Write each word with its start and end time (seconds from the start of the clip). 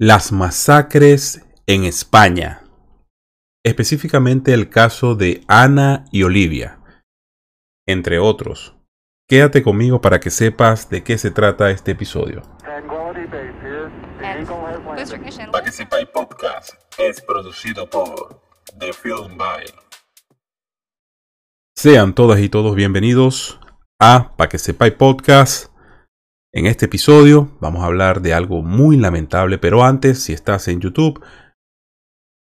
Las 0.00 0.30
masacres 0.30 1.44
en 1.66 1.82
España. 1.82 2.62
Específicamente 3.64 4.54
el 4.54 4.70
caso 4.70 5.16
de 5.16 5.42
Ana 5.48 6.04
y 6.12 6.22
Olivia, 6.22 6.78
entre 7.84 8.20
otros. 8.20 8.76
Quédate 9.28 9.64
conmigo 9.64 10.00
para 10.00 10.20
que 10.20 10.30
sepas 10.30 10.88
de 10.88 11.02
qué 11.02 11.18
se 11.18 11.32
trata 11.32 11.72
este 11.72 11.90
episodio. 11.90 12.42
Para 15.50 15.64
que 15.64 15.72
sepáis 15.72 16.06
podcast 16.14 16.74
es 16.96 17.20
producido 17.20 17.90
por 17.90 18.40
The 18.78 18.92
Film 18.92 19.36
By. 19.36 19.64
Sean 21.76 22.14
todas 22.14 22.38
y 22.38 22.48
todos 22.48 22.76
bienvenidos 22.76 23.58
a 23.98 24.36
Para 24.36 24.48
que 24.48 24.58
sepáis 24.58 24.94
podcast. 24.94 25.76
En 26.58 26.66
este 26.66 26.86
episodio 26.86 27.56
vamos 27.60 27.84
a 27.84 27.86
hablar 27.86 28.20
de 28.20 28.34
algo 28.34 28.62
muy 28.62 28.96
lamentable, 28.96 29.58
pero 29.58 29.84
antes, 29.84 30.20
si 30.20 30.32
estás 30.32 30.66
en 30.66 30.80
YouTube, 30.80 31.24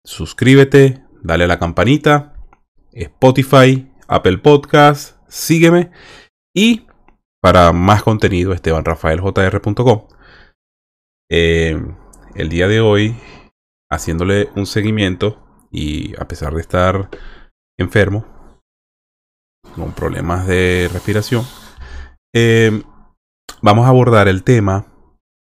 suscríbete, 0.04 1.06
dale 1.24 1.46
a 1.46 1.48
la 1.48 1.58
campanita, 1.58 2.36
Spotify, 2.92 3.90
Apple 4.10 4.40
Podcast, 4.40 5.16
sígueme 5.30 5.92
y 6.54 6.88
para 7.40 7.72
más 7.72 8.04
contenido, 8.04 8.52
estebanrafaeljr.com. 8.52 10.08
Eh, 11.30 11.82
el 12.36 12.50
día 12.50 12.68
de 12.68 12.82
hoy, 12.82 13.16
haciéndole 13.90 14.50
un 14.58 14.66
seguimiento 14.66 15.42
y 15.72 16.20
a 16.20 16.28
pesar 16.28 16.54
de 16.54 16.60
estar 16.60 17.10
enfermo, 17.80 18.26
con 19.74 19.94
problemas 19.94 20.48
de 20.48 20.90
respiración, 20.92 21.46
eh, 22.36 22.84
vamos 23.62 23.86
a 23.86 23.90
abordar 23.90 24.28
el 24.28 24.44
tema 24.44 24.88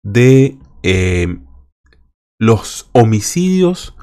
de 0.05 0.59
eh, 0.83 1.39
los 2.41 2.89
homicidios 2.93 3.97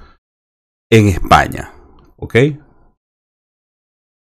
en 0.92 1.08
España. 1.08 1.74
¿Ok? 2.18 2.36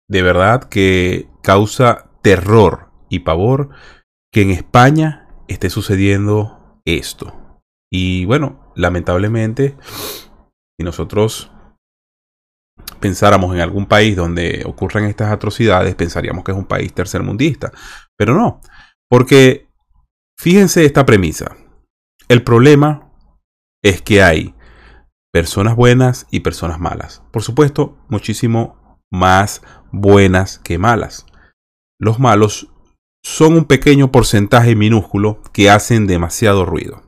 De 0.10 0.22
verdad 0.22 0.66
que 0.66 1.30
causa 1.42 2.10
terror 2.22 2.92
y 3.10 3.20
pavor 3.20 3.70
que 4.32 4.42
en 4.42 4.52
España 4.52 5.28
esté 5.48 5.70
sucediendo 5.70 6.82
esto. 6.86 7.62
Y 7.92 8.26
bueno, 8.26 8.72
lamentablemente, 8.76 9.78
si 10.78 10.84
nosotros 10.84 11.52
pensáramos 13.00 13.54
en 13.54 13.62
algún 13.62 13.86
país 13.86 14.16
donde 14.16 14.64
ocurran 14.66 15.06
estas 15.06 15.32
atrocidades, 15.32 15.94
pensaríamos 15.96 16.44
que 16.44 16.52
es 16.52 16.58
un 16.58 16.66
país 16.66 16.94
tercermundista. 16.94 17.72
Pero 18.18 18.34
no, 18.34 18.62
porque 19.10 19.68
Fíjense 20.44 20.84
esta 20.84 21.06
premisa. 21.06 21.56
El 22.28 22.44
problema 22.44 23.10
es 23.82 24.02
que 24.02 24.22
hay 24.22 24.54
personas 25.32 25.78
buenas 25.78 26.28
y 26.32 26.42
personas 26.42 26.82
malas. 26.82 27.24
Por 27.32 27.44
supuesto, 27.44 27.98
muchísimo 28.10 28.98
más 29.10 29.62
buenas 29.94 30.60
que 30.60 30.78
malas. 30.78 31.26
Los 31.98 32.20
malos 32.20 32.68
son 33.24 33.54
un 33.54 33.64
pequeño 33.64 34.12
porcentaje 34.12 34.76
minúsculo 34.76 35.42
que 35.54 35.70
hacen 35.70 36.08
demasiado 36.08 36.66
ruido. 36.66 37.04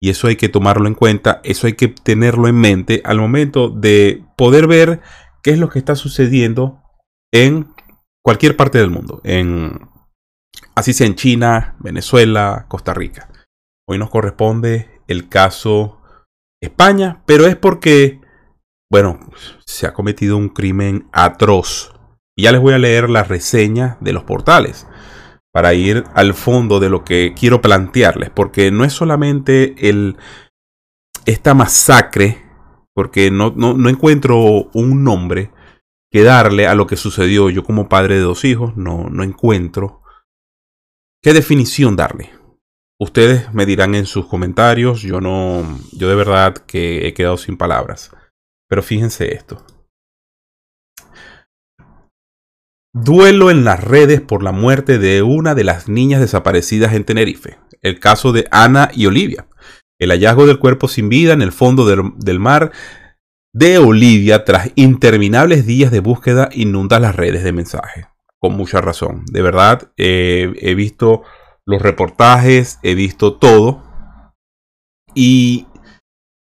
Y 0.00 0.10
eso 0.10 0.28
hay 0.28 0.36
que 0.36 0.48
tomarlo 0.48 0.86
en 0.86 0.94
cuenta, 0.94 1.40
eso 1.42 1.66
hay 1.66 1.72
que 1.72 1.88
tenerlo 1.88 2.46
en 2.46 2.54
mente 2.54 3.02
al 3.04 3.18
momento 3.18 3.68
de 3.68 4.24
poder 4.36 4.68
ver 4.68 5.00
qué 5.42 5.50
es 5.50 5.58
lo 5.58 5.70
que 5.70 5.80
está 5.80 5.96
sucediendo 5.96 6.80
en 7.32 7.74
cualquier 8.22 8.56
parte 8.56 8.78
del 8.78 8.90
mundo, 8.90 9.20
en 9.24 9.92
así 10.74 10.92
sea 10.92 11.06
en 11.06 11.14
China, 11.14 11.76
Venezuela, 11.80 12.66
Costa 12.68 12.94
Rica. 12.94 13.28
Hoy 13.86 13.98
nos 13.98 14.10
corresponde 14.10 15.00
el 15.06 15.28
caso 15.28 16.00
España, 16.60 17.22
pero 17.26 17.46
es 17.46 17.56
porque, 17.56 18.20
bueno, 18.90 19.20
se 19.66 19.86
ha 19.86 19.92
cometido 19.92 20.36
un 20.36 20.48
crimen 20.48 21.08
atroz. 21.12 21.92
Y 22.36 22.44
ya 22.44 22.52
les 22.52 22.60
voy 22.60 22.74
a 22.74 22.78
leer 22.78 23.10
la 23.10 23.22
reseña 23.22 23.96
de 24.00 24.12
los 24.12 24.24
portales 24.24 24.86
para 25.52 25.74
ir 25.74 26.04
al 26.14 26.34
fondo 26.34 26.80
de 26.80 26.88
lo 26.88 27.04
que 27.04 27.32
quiero 27.38 27.60
plantearles, 27.60 28.30
porque 28.30 28.72
no 28.72 28.84
es 28.84 28.92
solamente 28.92 29.88
el, 29.88 30.16
esta 31.26 31.54
masacre, 31.54 32.42
porque 32.92 33.30
no, 33.30 33.52
no, 33.54 33.74
no 33.74 33.88
encuentro 33.88 34.68
un 34.72 35.04
nombre 35.04 35.52
que 36.10 36.22
darle 36.22 36.66
a 36.66 36.74
lo 36.74 36.86
que 36.86 36.96
sucedió. 36.96 37.50
Yo 37.50 37.62
como 37.62 37.88
padre 37.88 38.16
de 38.16 38.22
dos 38.22 38.44
hijos 38.44 38.76
no, 38.76 39.08
no 39.10 39.22
encuentro 39.22 40.03
¿Qué 41.24 41.32
definición 41.32 41.96
darle? 41.96 42.32
Ustedes 43.00 43.50
me 43.54 43.64
dirán 43.64 43.94
en 43.94 44.04
sus 44.04 44.26
comentarios, 44.26 45.00
yo 45.00 45.22
no, 45.22 45.80
yo 45.92 46.10
de 46.10 46.14
verdad 46.14 46.52
que 46.52 47.08
he 47.08 47.14
quedado 47.14 47.38
sin 47.38 47.56
palabras. 47.56 48.10
Pero 48.68 48.82
fíjense 48.82 49.34
esto. 49.34 49.64
Duelo 52.92 53.50
en 53.50 53.64
las 53.64 53.82
redes 53.82 54.20
por 54.20 54.42
la 54.42 54.52
muerte 54.52 54.98
de 54.98 55.22
una 55.22 55.54
de 55.54 55.64
las 55.64 55.88
niñas 55.88 56.20
desaparecidas 56.20 56.92
en 56.92 57.04
Tenerife. 57.04 57.58
El 57.80 58.00
caso 58.00 58.32
de 58.32 58.46
Ana 58.50 58.90
y 58.92 59.06
Olivia. 59.06 59.48
El 59.98 60.10
hallazgo 60.10 60.46
del 60.46 60.58
cuerpo 60.58 60.88
sin 60.88 61.08
vida 61.08 61.32
en 61.32 61.40
el 61.40 61.52
fondo 61.52 61.86
del, 61.86 62.02
del 62.18 62.38
mar 62.38 62.70
de 63.54 63.78
Olivia 63.78 64.44
tras 64.44 64.72
interminables 64.74 65.64
días 65.64 65.90
de 65.90 66.00
búsqueda 66.00 66.50
inunda 66.52 67.00
las 67.00 67.16
redes 67.16 67.44
de 67.44 67.52
mensajes 67.52 68.04
con 68.44 68.58
mucha 68.58 68.82
razón. 68.82 69.24
De 69.32 69.40
verdad, 69.40 69.90
eh, 69.96 70.52
he 70.60 70.74
visto 70.74 71.22
los 71.64 71.80
reportajes, 71.80 72.78
he 72.82 72.94
visto 72.94 73.38
todo 73.38 73.82
y 75.14 75.66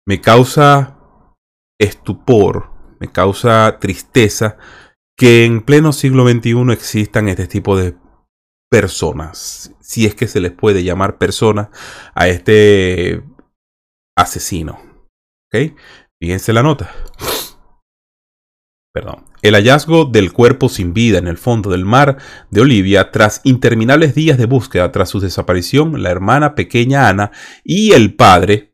me 0.05 0.21
causa 0.21 0.99
estupor, 1.81 2.69
me 2.99 3.11
causa 3.11 3.79
tristeza 3.79 4.59
que 5.17 5.43
en 5.45 5.61
pleno 5.61 5.91
siglo 5.91 6.29
XXI 6.29 6.71
existan 6.71 7.29
este 7.29 7.47
tipo 7.47 7.75
de 7.75 7.97
personas, 8.69 9.73
si 9.79 10.05
es 10.05 10.13
que 10.13 10.27
se 10.27 10.39
les 10.39 10.51
puede 10.51 10.83
llamar 10.83 11.17
personas 11.17 11.69
a 12.13 12.27
este 12.27 13.23
asesino. 14.15 14.79
¿Ok? 15.51 15.75
Fíjense 16.21 16.53
la 16.53 16.61
nota. 16.61 16.93
Perdón. 18.97 19.25
El 19.43 19.53
hallazgo 19.53 20.05
del 20.05 20.33
cuerpo 20.33 20.69
sin 20.69 20.91
vida 20.91 21.19
en 21.19 21.27
el 21.27 21.37
fondo 21.37 21.69
del 21.69 21.85
mar 21.85 22.17
de 22.49 22.61
Olivia 22.61 23.11
tras 23.11 23.41
interminables 23.43 24.15
días 24.15 24.39
de 24.39 24.47
búsqueda 24.47 24.91
tras 24.91 25.09
su 25.09 25.19
desaparición, 25.19 26.01
la 26.01 26.09
hermana 26.09 26.55
pequeña 26.55 27.07
Ana 27.07 27.29
y 27.63 27.91
el 27.91 28.15
padre 28.15 28.73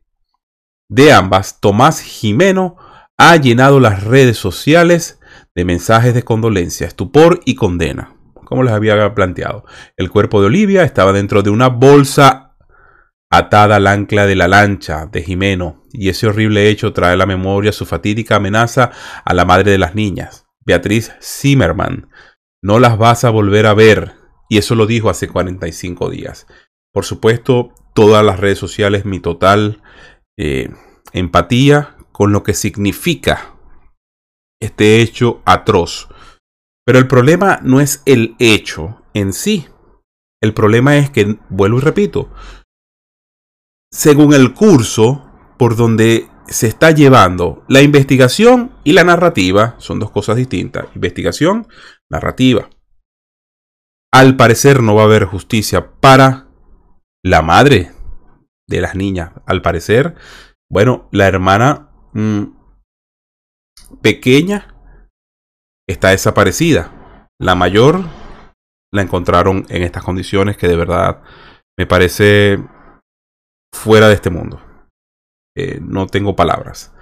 de 0.88 1.12
ambas, 1.12 1.60
Tomás 1.60 2.00
Jimeno, 2.00 2.76
ha 3.18 3.36
llenado 3.36 3.80
las 3.80 4.02
redes 4.02 4.38
sociales 4.38 5.20
de 5.54 5.66
mensajes 5.66 6.14
de 6.14 6.22
condolencia, 6.22 6.86
estupor 6.86 7.40
y 7.44 7.54
condena, 7.54 8.16
como 8.46 8.62
les 8.62 8.72
había 8.72 9.14
planteado. 9.14 9.66
El 9.98 10.08
cuerpo 10.08 10.40
de 10.40 10.46
Olivia 10.46 10.84
estaba 10.84 11.12
dentro 11.12 11.42
de 11.42 11.50
una 11.50 11.68
bolsa 11.68 12.56
atada 13.28 13.76
al 13.76 13.86
ancla 13.86 14.24
de 14.24 14.36
la 14.36 14.48
lancha 14.48 15.04
de 15.04 15.22
Jimeno, 15.22 15.83
y 15.94 16.08
ese 16.08 16.26
horrible 16.26 16.68
hecho 16.68 16.92
trae 16.92 17.12
a 17.12 17.16
la 17.16 17.24
memoria 17.24 17.72
su 17.72 17.86
fatídica 17.86 18.36
amenaza 18.36 18.90
a 19.24 19.32
la 19.32 19.44
madre 19.44 19.70
de 19.70 19.78
las 19.78 19.94
niñas. 19.94 20.46
Beatriz 20.66 21.12
Zimmerman. 21.22 22.10
No 22.62 22.80
las 22.80 22.98
vas 22.98 23.24
a 23.24 23.30
volver 23.30 23.66
a 23.66 23.74
ver. 23.74 24.14
Y 24.48 24.58
eso 24.58 24.74
lo 24.74 24.86
dijo 24.86 25.08
hace 25.08 25.28
45 25.28 26.10
días. 26.10 26.46
Por 26.92 27.04
supuesto, 27.04 27.72
todas 27.94 28.24
las 28.24 28.40
redes 28.40 28.58
sociales, 28.58 29.04
mi 29.04 29.20
total 29.20 29.82
eh, 30.36 30.70
empatía 31.12 31.96
con 32.12 32.32
lo 32.32 32.42
que 32.42 32.54
significa 32.54 33.54
este 34.60 35.00
hecho 35.00 35.42
atroz. 35.44 36.08
Pero 36.84 36.98
el 36.98 37.06
problema 37.06 37.60
no 37.62 37.80
es 37.80 38.02
el 38.04 38.34
hecho 38.38 39.02
en 39.14 39.32
sí. 39.32 39.68
El 40.42 40.54
problema 40.54 40.96
es 40.96 41.10
que, 41.10 41.38
vuelvo 41.48 41.78
y 41.78 41.82
repito, 41.82 42.32
según 43.90 44.34
el 44.34 44.54
curso 44.54 45.30
por 45.56 45.76
donde 45.76 46.28
se 46.46 46.66
está 46.66 46.90
llevando 46.90 47.64
la 47.68 47.82
investigación 47.82 48.72
y 48.84 48.92
la 48.92 49.04
narrativa, 49.04 49.74
son 49.78 49.98
dos 49.98 50.10
cosas 50.10 50.36
distintas, 50.36 50.86
investigación, 50.94 51.66
narrativa. 52.10 52.68
Al 54.12 54.36
parecer 54.36 54.82
no 54.82 54.94
va 54.94 55.02
a 55.02 55.06
haber 55.06 55.24
justicia 55.24 55.92
para 56.00 56.48
la 57.24 57.42
madre 57.42 57.92
de 58.68 58.80
las 58.80 58.94
niñas. 58.94 59.32
Al 59.46 59.62
parecer, 59.62 60.14
bueno, 60.70 61.08
la 61.10 61.26
hermana 61.26 61.90
mm, 62.12 62.44
pequeña 64.02 64.74
está 65.88 66.10
desaparecida. 66.10 67.28
La 67.40 67.54
mayor 67.54 68.04
la 68.92 69.02
encontraron 69.02 69.66
en 69.68 69.82
estas 69.82 70.04
condiciones 70.04 70.56
que 70.56 70.68
de 70.68 70.76
verdad 70.76 71.22
me 71.76 71.86
parece 71.86 72.62
fuera 73.74 74.08
de 74.08 74.14
este 74.14 74.30
mundo. 74.30 74.60
Eh, 75.56 75.78
no 75.80 76.06
tengo 76.06 76.34
palabras. 76.36 76.92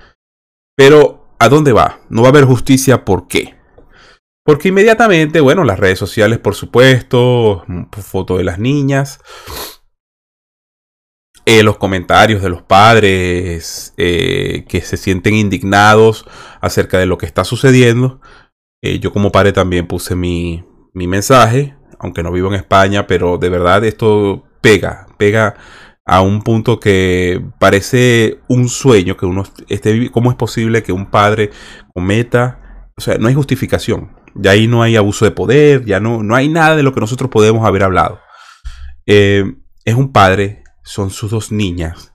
Pero, 0.76 1.34
¿a 1.38 1.48
dónde 1.48 1.72
va? 1.72 2.00
No 2.08 2.22
va 2.22 2.28
a 2.28 2.30
haber 2.30 2.44
justicia, 2.44 3.04
¿por 3.04 3.28
qué? 3.28 3.56
Porque 4.44 4.68
inmediatamente, 4.68 5.40
bueno, 5.40 5.64
las 5.64 5.78
redes 5.78 5.98
sociales, 5.98 6.38
por 6.38 6.54
supuesto, 6.54 7.64
foto 7.92 8.36
de 8.38 8.44
las 8.44 8.58
niñas. 8.58 9.20
eh, 11.44 11.62
los 11.62 11.76
comentarios 11.76 12.40
de 12.42 12.48
los 12.50 12.62
padres 12.62 13.94
eh, 13.96 14.64
que 14.68 14.80
se 14.80 14.96
sienten 14.96 15.34
indignados 15.34 16.24
acerca 16.60 16.98
de 16.98 17.06
lo 17.06 17.18
que 17.18 17.26
está 17.26 17.44
sucediendo. 17.44 18.20
Yo 19.00 19.12
como 19.12 19.30
padre 19.30 19.52
también 19.52 19.86
puse 19.86 20.16
mi, 20.16 20.64
mi 20.92 21.06
mensaje, 21.06 21.76
aunque 22.00 22.24
no 22.24 22.32
vivo 22.32 22.48
en 22.48 22.54
España, 22.54 23.06
pero 23.06 23.38
de 23.38 23.48
verdad 23.48 23.84
esto 23.84 24.44
pega, 24.60 25.06
pega 25.18 25.54
a 26.04 26.20
un 26.20 26.42
punto 26.42 26.80
que 26.80 27.42
parece 27.58 28.40
un 28.48 28.68
sueño 28.68 29.16
que 29.16 29.26
uno 29.26 29.44
esté 29.68 30.10
cómo 30.10 30.30
es 30.30 30.36
posible 30.36 30.82
que 30.82 30.92
un 30.92 31.10
padre 31.10 31.50
cometa, 31.94 32.90
o 32.96 33.00
sea, 33.00 33.18
no 33.18 33.28
hay 33.28 33.34
justificación. 33.34 34.16
Ya 34.34 34.52
ahí 34.52 34.66
no 34.66 34.82
hay 34.82 34.96
abuso 34.96 35.24
de 35.24 35.30
poder, 35.30 35.84
ya 35.84 36.00
no, 36.00 36.22
no 36.22 36.34
hay 36.34 36.48
nada 36.48 36.74
de 36.74 36.82
lo 36.82 36.94
que 36.94 37.00
nosotros 37.00 37.30
podemos 37.30 37.66
haber 37.66 37.82
hablado. 37.82 38.20
Eh, 39.06 39.44
es 39.84 39.94
un 39.94 40.12
padre, 40.12 40.64
son 40.82 41.10
sus 41.10 41.30
dos 41.30 41.52
niñas. 41.52 42.14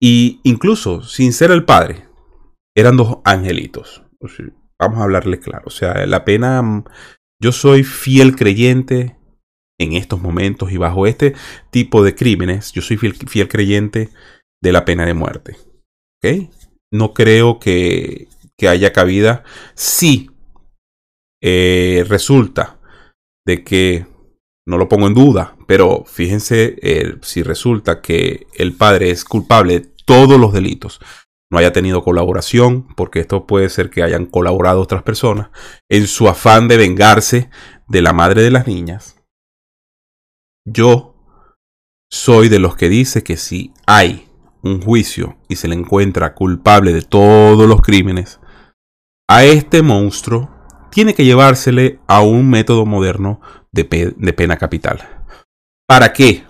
Y 0.00 0.40
incluso, 0.44 1.02
sin 1.02 1.32
ser 1.32 1.50
el 1.50 1.64
padre, 1.64 2.04
eran 2.74 2.96
dos 2.96 3.18
angelitos. 3.24 4.04
Vamos 4.78 4.98
a 4.98 5.04
hablarles 5.04 5.40
claro. 5.40 5.64
O 5.66 5.70
sea, 5.70 6.04
la 6.06 6.24
pena, 6.24 6.84
yo 7.40 7.52
soy 7.52 7.82
fiel 7.82 8.36
creyente 8.36 9.15
en 9.78 9.92
estos 9.92 10.20
momentos 10.20 10.72
y 10.72 10.76
bajo 10.76 11.06
este 11.06 11.34
tipo 11.70 12.02
de 12.02 12.14
crímenes, 12.14 12.72
yo 12.72 12.82
soy 12.82 12.96
fiel, 12.96 13.48
creyente 13.48 14.10
de 14.62 14.72
la 14.72 14.84
pena 14.84 15.04
de 15.06 15.14
muerte. 15.14 15.56
¿Ok? 16.22 16.50
No 16.92 17.12
creo 17.12 17.58
que, 17.58 18.28
que 18.58 18.68
haya 18.68 18.92
cabida 18.92 19.44
si 19.74 20.30
eh, 21.42 22.04
resulta 22.08 22.80
de 23.46 23.62
que, 23.62 24.06
no 24.66 24.78
lo 24.78 24.88
pongo 24.88 25.06
en 25.06 25.14
duda, 25.14 25.56
pero 25.66 26.04
fíjense 26.06 26.76
eh, 26.82 27.16
si 27.22 27.42
resulta 27.42 28.00
que 28.00 28.46
el 28.54 28.72
padre 28.72 29.10
es 29.10 29.24
culpable 29.24 29.80
de 29.80 29.88
todos 30.04 30.40
los 30.40 30.52
delitos, 30.52 31.00
no 31.50 31.58
haya 31.58 31.72
tenido 31.72 32.02
colaboración, 32.02 32.88
porque 32.96 33.20
esto 33.20 33.46
puede 33.46 33.68
ser 33.68 33.90
que 33.90 34.02
hayan 34.02 34.26
colaborado 34.26 34.80
otras 34.80 35.04
personas, 35.04 35.50
en 35.88 36.08
su 36.08 36.28
afán 36.28 36.66
de 36.66 36.76
vengarse 36.76 37.50
de 37.86 38.02
la 38.02 38.12
madre 38.12 38.42
de 38.42 38.50
las 38.50 38.66
niñas, 38.66 39.15
yo 40.66 41.14
soy 42.10 42.48
de 42.48 42.58
los 42.58 42.76
que 42.76 42.88
dice 42.88 43.22
que 43.22 43.36
si 43.36 43.72
hay 43.86 44.28
un 44.62 44.82
juicio 44.82 45.38
y 45.48 45.56
se 45.56 45.68
le 45.68 45.76
encuentra 45.76 46.34
culpable 46.34 46.92
de 46.92 47.02
todos 47.02 47.68
los 47.68 47.80
crímenes, 47.82 48.40
a 49.28 49.44
este 49.44 49.82
monstruo 49.82 50.50
tiene 50.90 51.14
que 51.14 51.24
llevársele 51.24 52.00
a 52.06 52.20
un 52.20 52.50
método 52.50 52.84
moderno 52.84 53.40
de, 53.70 53.84
pena 53.84 54.56
capital. 54.56 55.24
¿Para 55.86 56.12
qué 56.12 56.44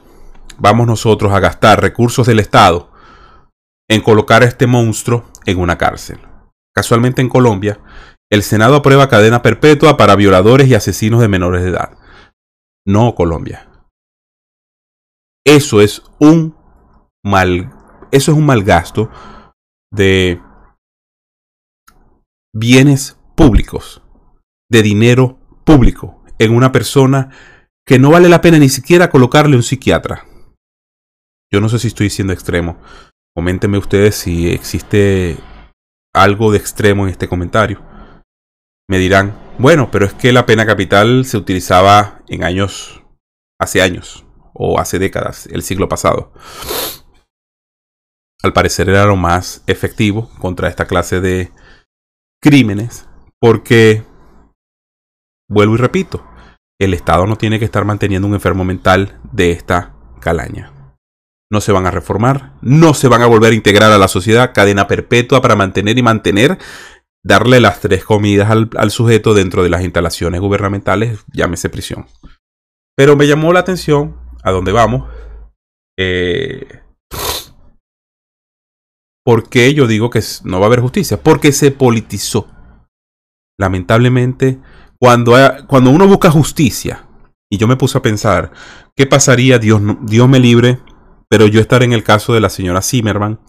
vamos 0.57 0.87
nosotros 0.87 1.33
a 1.33 1.41
gastar 1.41 1.81
recursos 1.81 2.27
del 2.27 2.39
Estado 2.39 2.91
en 3.89 4.01
colocar 4.01 4.43
a 4.43 4.47
este 4.47 4.67
monstruo 4.67 5.25
en 5.45 5.59
una 5.59 5.77
cárcel? 5.77 6.21
Casualmente 6.75 7.21
en 7.21 7.29
Colombia, 7.29 7.81
el 8.31 8.43
Senado 8.43 8.77
aprueba 8.77 9.09
cadena 9.09 9.43
perpetua 9.43 9.97
para 9.97 10.17
violadores 10.17 10.69
y 10.69 10.75
asesinos 10.75 11.21
de 11.21 11.29
menores 11.29 11.63
de 11.63 11.71
edad. 11.71 11.99
No 12.87 13.15
Colombia. 13.15 13.76
Eso 15.47 15.81
es 15.81 16.03
un 16.19 16.57
mal, 17.25 17.71
eso 18.11 18.33
es 18.33 18.37
un 18.37 18.49
gasto 18.65 19.09
de 19.93 20.43
bienes 22.53 23.17
públicos, 23.37 24.03
de 24.69 24.83
dinero 24.83 25.39
público 25.65 26.25
en 26.41 26.53
una 26.53 26.73
persona 26.73 27.31
que 27.87 28.01
no 28.01 28.11
vale 28.11 28.29
la 28.29 28.41
pena 28.41 28.59
ni 28.59 28.69
siquiera 28.69 29.09
colocarle 29.09 29.55
un 29.55 29.63
psiquiatra. 29.63 30.27
Yo 31.53 31.61
no 31.61 31.69
sé 31.69 31.79
si 31.79 31.87
estoy 31.89 32.11
siendo 32.11 32.33
extremo. 32.33 32.81
Coméntenme 33.33 33.79
ustedes 33.79 34.17
si 34.17 34.51
existe 34.51 35.37
algo 36.13 36.51
de 36.51 36.59
extremo 36.59 37.05
en 37.05 37.11
este 37.11 37.29
comentario. 37.29 37.81
Me 38.89 38.99
dirán, 38.99 39.39
bueno, 39.61 39.93
pero 39.93 40.07
es 40.07 40.15
que 40.15 40.33
la 40.33 40.45
pena 40.45 40.67
capital 40.67 41.25
se 41.25 41.37
utilizaba 41.37 42.23
en 42.27 42.43
años, 42.43 43.05
hace 43.61 43.81
años 43.81 44.26
o 44.59 44.79
hace 44.79 44.99
décadas, 44.99 45.47
el 45.47 45.63
siglo 45.63 45.89
pasado. 45.89 46.33
Al 48.43 48.53
parecer 48.53 48.89
era 48.89 49.07
lo 49.07 49.17
más 49.17 49.63
efectivo 49.67 50.31
contra 50.39 50.69
esta 50.69 50.87
clase 50.87 51.21
de 51.21 51.51
crímenes 52.41 53.09
porque, 53.41 54.05
vuelvo 55.49 55.75
y 55.75 55.79
repito, 55.79 56.25
el 56.79 56.95
Estado 56.95 57.27
no 57.27 57.37
tiene 57.37 57.59
que 57.59 57.65
estar 57.65 57.85
manteniendo 57.85 58.29
un 58.29 58.35
enfermo 58.35 58.65
mental 58.65 59.19
de 59.33 59.51
esta 59.51 59.95
calaña. 60.21 60.73
No 61.51 61.61
se 61.61 61.73
van 61.73 61.87
a 61.87 61.91
reformar, 61.91 62.55
no 62.61 62.93
se 62.93 63.09
van 63.09 63.23
a 63.23 63.27
volver 63.27 63.53
a 63.53 63.57
integrar 63.57 63.93
a 63.93 63.99
la 63.99 64.09
sociedad, 64.09 64.53
cadena 64.53 64.89
perpetua 64.89 65.41
para 65.41 65.57
mantener 65.57 65.97
y 65.97 66.03
mantener, 66.03 66.59
darle 67.25 67.61
las 67.61 67.81
tres 67.81 68.05
comidas 68.05 68.51
al, 68.51 68.91
sujeto 68.91 69.33
dentro 69.33 69.63
de 69.63 69.71
las 69.71 69.83
instalaciones 69.83 70.41
gubernamentales, 70.41 71.21
llámese 71.33 71.69
prisión. 71.69 72.07
Pero 72.97 73.17
me 73.17 73.27
llamó 73.27 73.53
la 73.53 73.61
atención 73.61 74.17
a 74.47 74.53
dónde 74.53 74.73
vamos. 74.73 75.09
Eh, 75.99 76.81
¿Por 79.25 79.49
qué 79.49 79.75
yo 79.75 79.89
digo 79.89 80.09
que 80.09 80.23
no 80.45 80.61
va 80.61 80.67
a 80.67 80.69
haber 80.69 80.81
justicia? 80.81 81.21
Porque 81.21 81.51
se 81.51 81.73
politizó. 81.73 82.49
Lamentablemente, 83.59 84.61
cuando, 85.01 85.35
cuando 85.67 85.91
uno 85.91 86.07
busca 86.07 86.31
justicia, 86.31 87.09
y 87.51 87.59
yo 87.59 87.67
me 87.67 87.77
puse 87.77 87.99
a 87.99 88.03
pensar, 88.03 88.53
¿qué 88.95 89.07
pasaría? 89.07 89.59
Dios, 89.59 89.81
Dios 90.03 90.29
me 90.29 90.39
libre, 90.39 90.79
pero 91.29 91.49
yo 91.49 91.61
estaré 91.61 91.85
en 91.85 91.93
el 91.93 92.05
caso 92.05 92.33
de 92.33 92.41
la 92.41 92.51
señora 92.51 92.83
Zimmerman, 92.83 93.41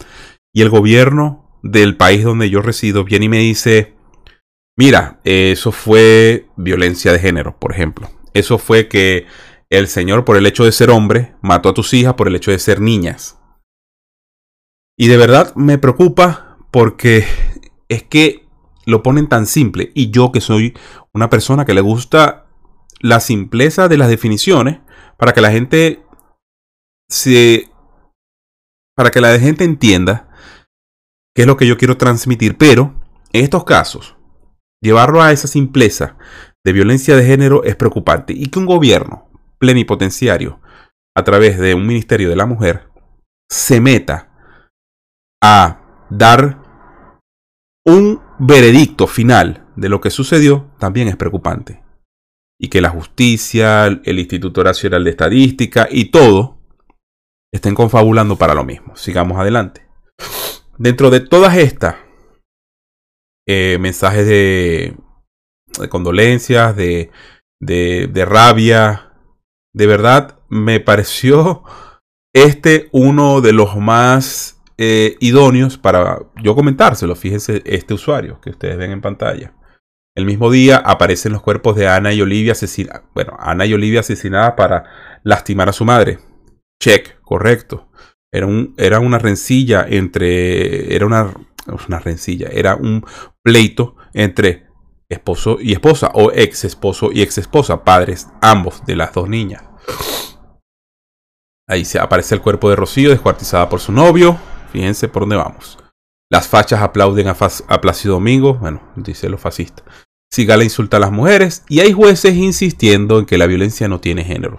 y 0.51 0.63
el 0.63 0.69
gobierno 0.69 1.59
del 1.61 1.95
país 1.95 2.23
donde 2.23 2.49
yo 2.49 2.63
resido 2.63 3.03
viene 3.03 3.25
y 3.25 3.29
me 3.29 3.39
dice, 3.39 3.93
mira, 4.75 5.19
eso 5.25 5.71
fue 5.71 6.47
violencia 6.55 7.11
de 7.11 7.19
género, 7.19 7.55
por 7.59 7.71
ejemplo. 7.71 8.09
Eso 8.33 8.57
fue 8.57 8.87
que 8.87 9.27
el 9.69 9.87
Señor, 9.87 10.25
por 10.25 10.37
el 10.37 10.45
hecho 10.45 10.63
de 10.63 10.71
ser 10.71 10.89
hombre, 10.89 11.35
mató 11.41 11.69
a 11.69 11.73
tus 11.73 11.93
hijas 11.93 12.13
por 12.13 12.27
el 12.27 12.35
hecho 12.35 12.51
de 12.51 12.59
ser 12.59 12.79
niñas. 12.79 13.39
Y 14.97 15.07
de 15.07 15.17
verdad 15.17 15.53
me 15.55 15.77
preocupa 15.77 16.57
porque 16.71 17.25
es 17.89 18.03
que 18.03 18.47
lo 18.85 19.03
ponen 19.03 19.27
tan 19.27 19.45
simple. 19.45 19.91
Y 19.93 20.09
yo 20.11 20.31
que 20.31 20.41
soy 20.41 20.77
una 21.13 21.29
persona 21.29 21.65
que 21.65 21.73
le 21.73 21.81
gusta 21.81 22.47
la 22.99 23.19
simpleza 23.19 23.87
de 23.87 23.97
las 23.97 24.09
definiciones, 24.09 24.79
para 25.17 25.33
que 25.33 25.41
la 25.41 25.51
gente 25.51 26.03
se... 27.09 27.69
para 28.95 29.11
que 29.11 29.21
la 29.21 29.37
gente 29.39 29.63
entienda 29.63 30.29
qué 31.35 31.43
es 31.43 31.47
lo 31.47 31.57
que 31.57 31.67
yo 31.67 31.77
quiero 31.77 31.97
transmitir. 31.97 32.57
Pero 32.57 32.95
en 33.33 33.43
estos 33.43 33.65
casos, 33.65 34.15
llevarlo 34.81 35.21
a 35.21 35.31
esa 35.31 35.47
simpleza 35.47 36.17
de 36.63 36.73
violencia 36.73 37.15
de 37.15 37.25
género 37.25 37.63
es 37.63 37.75
preocupante. 37.75 38.33
Y 38.33 38.47
que 38.47 38.59
un 38.59 38.65
gobierno 38.65 39.26
plenipotenciario 39.57 40.61
a 41.15 41.23
través 41.23 41.57
de 41.57 41.73
un 41.73 41.85
ministerio 41.85 42.29
de 42.29 42.35
la 42.35 42.45
mujer 42.45 42.89
se 43.49 43.81
meta 43.81 44.29
a 45.41 46.05
dar 46.09 46.61
un 47.85 48.21
veredicto 48.39 49.07
final 49.07 49.65
de 49.75 49.89
lo 49.89 50.01
que 50.01 50.09
sucedió 50.09 50.71
también 50.77 51.07
es 51.07 51.15
preocupante. 51.15 51.83
Y 52.59 52.69
que 52.69 52.81
la 52.81 52.89
justicia, 52.89 53.85
el 53.85 54.19
Instituto 54.19 54.63
Nacional 54.63 55.03
de 55.03 55.11
Estadística 55.11 55.87
y 55.89 56.11
todo 56.11 56.59
estén 57.53 57.75
confabulando 57.75 58.35
para 58.35 58.55
lo 58.55 58.63
mismo. 58.63 58.95
Sigamos 58.95 59.39
adelante. 59.39 59.87
Dentro 60.77 61.09
de 61.09 61.19
todas 61.19 61.55
estas 61.57 61.95
eh, 63.47 63.77
mensajes 63.79 64.27
de, 64.27 64.97
condolencias, 65.89 66.75
de, 66.75 67.11
de, 67.61 68.07
de 68.11 68.25
rabia, 68.25 69.06
de 69.77 69.85
verdad 69.85 70.39
me 70.49 70.79
pareció 70.79 71.63
este 72.33 72.89
uno 72.91 73.41
de 73.41 73.53
los 73.53 73.77
más 73.77 74.59
eh, 74.79 75.17
idóneos 75.19 75.77
para 75.77 76.19
yo 76.41 76.55
comentárselo. 76.55 77.15
Fíjense 77.15 77.61
este 77.63 77.93
usuario 77.93 78.41
que 78.41 78.49
ustedes 78.49 78.75
ven 78.77 78.89
en 78.89 79.01
pantalla. 79.01 79.53
El 80.15 80.25
mismo 80.25 80.49
día 80.49 80.77
aparecen 80.77 81.31
los 81.31 81.43
cuerpos 81.43 81.75
de 81.75 81.87
Ana 81.87 82.11
y 82.11 82.23
Olivia 82.23 82.53
asesinadas. 82.53 83.03
Bueno, 83.13 83.37
Ana 83.37 83.67
y 83.67 83.73
Olivia 83.75 83.99
asesinadas 83.99 84.53
para 84.57 84.85
lastimar 85.23 85.69
a 85.69 85.73
su 85.73 85.85
madre. 85.85 86.17
Check, 86.81 87.21
correcto. 87.21 87.91
Era, 88.33 88.47
un, 88.47 88.73
era 88.77 88.99
una 88.99 89.19
rencilla 89.19 89.85
entre. 89.87 90.95
Era 90.95 91.05
una, 91.05 91.35
una 91.87 91.99
rencilla. 91.99 92.49
Era 92.51 92.75
un 92.75 93.05
pleito 93.43 93.95
entre 94.15 94.65
esposo 95.07 95.59
y 95.61 95.73
esposa, 95.73 96.09
o 96.15 96.31
ex 96.33 96.65
esposo 96.65 97.11
y 97.13 97.21
ex 97.21 97.37
esposa, 97.37 97.83
padres 97.83 98.27
ambos 98.41 98.83
de 98.87 98.95
las 98.95 99.13
dos 99.13 99.29
niñas. 99.29 99.66
Ahí 101.69 101.83
se 101.83 101.99
aparece 101.99 102.35
el 102.35 102.41
cuerpo 102.41 102.69
de 102.69 102.77
Rocío 102.77 103.09
descuartizada 103.09 103.67
por 103.67 103.79
su 103.79 103.91
novio. 103.91 104.39
Fíjense 104.71 105.07
por 105.07 105.23
dónde 105.23 105.35
vamos. 105.35 105.77
Las 106.31 106.47
fachas 106.47 106.81
aplauden 106.81 107.27
a, 107.27 107.35
a 107.67 107.81
Plácido 107.81 108.15
Domingo. 108.15 108.55
Bueno, 108.55 108.81
dice 108.95 109.29
lo 109.29 109.37
fascista. 109.37 109.83
Sigala 110.31 110.63
insulta 110.63 110.97
a 110.97 110.99
las 110.99 111.11
mujeres 111.11 111.63
y 111.69 111.79
hay 111.79 111.93
jueces 111.93 112.35
insistiendo 112.35 113.19
en 113.19 113.25
que 113.25 113.37
la 113.37 113.47
violencia 113.47 113.87
no 113.87 113.99
tiene 113.99 114.23
género. 114.23 114.57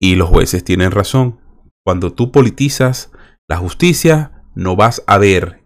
Y 0.00 0.16
los 0.16 0.28
jueces 0.28 0.64
tienen 0.64 0.90
razón. 0.90 1.40
cuando 1.84 2.12
tú 2.12 2.30
politizas 2.30 3.10
la 3.48 3.56
justicia, 3.56 4.44
no 4.54 4.76
vas 4.76 5.02
a 5.08 5.18
ver 5.18 5.64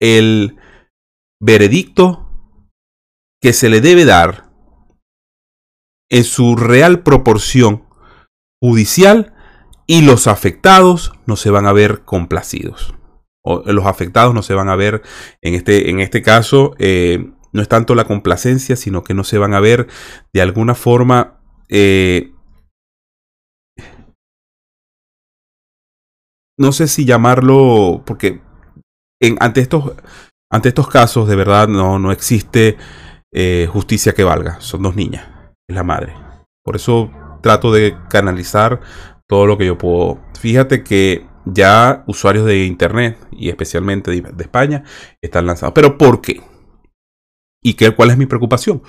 el 0.00 0.56
veredicto 1.40 2.30
que 3.40 3.52
se 3.52 3.68
le 3.68 3.80
debe 3.80 4.04
dar 4.04 4.49
en 6.10 6.24
su 6.24 6.56
real 6.56 7.02
proporción 7.02 7.84
judicial 8.60 9.34
y 9.86 10.02
los 10.02 10.26
afectados 10.26 11.12
no 11.26 11.36
se 11.36 11.50
van 11.50 11.66
a 11.66 11.72
ver 11.72 12.02
complacidos. 12.04 12.94
O 13.42 13.62
los 13.72 13.86
afectados 13.86 14.34
no 14.34 14.42
se 14.42 14.54
van 14.54 14.68
a 14.68 14.76
ver, 14.76 15.02
en 15.40 15.54
este, 15.54 15.90
en 15.90 16.00
este 16.00 16.20
caso, 16.20 16.74
eh, 16.78 17.30
no 17.52 17.62
es 17.62 17.68
tanto 17.68 17.94
la 17.94 18.04
complacencia, 18.04 18.76
sino 18.76 19.02
que 19.02 19.14
no 19.14 19.24
se 19.24 19.38
van 19.38 19.54
a 19.54 19.60
ver 19.60 19.88
de 20.32 20.42
alguna 20.42 20.74
forma 20.74 21.40
eh, 21.68 22.32
no 26.60 26.72
sé 26.72 26.88
si 26.88 27.06
llamarlo, 27.06 28.02
porque 28.04 28.42
en, 29.18 29.38
ante, 29.40 29.62
estos, 29.62 29.94
ante 30.50 30.68
estos 30.68 30.88
casos 30.88 31.26
de 31.26 31.34
verdad 31.34 31.68
no, 31.68 31.98
no 31.98 32.12
existe 32.12 32.76
eh, 33.32 33.66
justicia 33.72 34.12
que 34.12 34.24
valga. 34.24 34.60
Son 34.60 34.82
dos 34.82 34.94
niñas, 34.94 35.26
la 35.72 35.82
madre. 35.82 36.14
Por 36.64 36.76
eso 36.76 37.10
trato 37.42 37.72
de 37.72 37.96
canalizar 38.08 38.80
todo 39.26 39.46
lo 39.46 39.56
que 39.56 39.66
yo 39.66 39.78
puedo. 39.78 40.20
Fíjate 40.38 40.82
que 40.82 41.26
ya 41.44 42.04
usuarios 42.06 42.46
de 42.46 42.64
Internet 42.66 43.18
y 43.32 43.48
especialmente 43.48 44.10
de, 44.10 44.42
España 44.42 44.84
están 45.22 45.46
lanzados. 45.46 45.72
¿Pero 45.74 45.96
por 45.96 46.20
qué? 46.20 46.42
¿Y 47.62 47.74
qué, 47.74 47.90
cuál 47.92 48.10
es 48.10 48.18
mi 48.18 48.26
preocupación? 48.26 48.82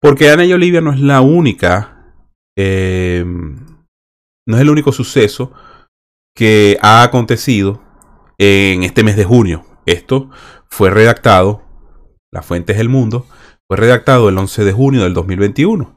Porque 0.00 0.30
Ana 0.30 0.44
y 0.44 0.52
Olivia 0.52 0.80
no 0.80 0.92
es 0.92 1.00
la 1.00 1.20
única, 1.20 2.14
eh, 2.56 3.24
no 3.26 4.56
es 4.56 4.60
el 4.60 4.70
único 4.70 4.92
suceso 4.92 5.52
que 6.34 6.78
ha 6.82 7.02
acontecido 7.02 7.82
en 8.38 8.84
este 8.84 9.02
mes 9.02 9.16
de 9.16 9.24
junio. 9.24 9.64
Esto 9.86 10.30
fue 10.70 10.90
redactado, 10.90 11.62
la 12.30 12.42
fuente 12.42 12.74
es 12.74 12.78
el 12.78 12.88
mundo, 12.88 13.26
fue 13.68 13.76
redactado 13.76 14.28
el 14.28 14.38
11 14.38 14.64
de 14.64 14.72
junio 14.72 15.02
del 15.02 15.14
2021. 15.14 15.96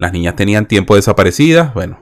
Las 0.00 0.12
niñas 0.12 0.34
tenían 0.34 0.66
tiempo 0.66 0.96
desaparecidas, 0.96 1.72
bueno, 1.74 2.00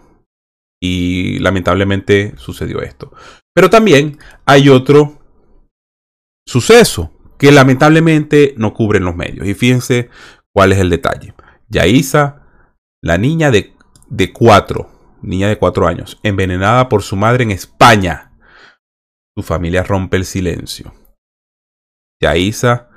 y 0.83 1.39
lamentablemente 1.41 2.35
sucedió 2.37 2.81
esto. 2.81 3.13
Pero 3.55 3.69
también 3.69 4.19
hay 4.47 4.71
otro 4.71 5.21
suceso 6.47 7.13
que 7.39 7.53
lamentablemente 7.53 8.55
no 8.57 8.75
cubren 8.75 9.05
los 9.05 9.17
medios. 9.17 9.47
Y 9.47 9.55
fíjense 9.55 10.11
cuál 10.53 10.73
es 10.73 10.79
el 10.79 10.91
detalle. 10.91 11.35
Yaisa, 11.69 12.47
la 13.03 13.19
niña 13.19 13.51
de, 13.51 13.75
cuatro 14.33 14.91
niña 15.23 15.49
de 15.49 15.59
cuatro 15.59 15.87
años, 15.87 16.19
envenenada 16.23 16.89
por 16.89 17.03
su 17.03 17.17
madre 17.17 17.45
en 17.45 17.51
España. 17.51 18.33
Su 19.37 19.43
familia 19.43 19.83
rompe 19.83 20.17
el 20.17 20.25
silencio. 20.25 20.95
Yaisa, 22.21 22.90